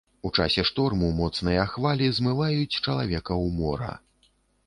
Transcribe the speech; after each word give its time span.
У 0.27 0.29
часе 0.43 0.61
шторму 0.69 1.09
моцныя 1.17 1.65
хвалі 1.73 2.09
змываюць 2.19 2.79
чалавека 2.87 3.33
ў 3.43 3.45
мора. 3.61 3.93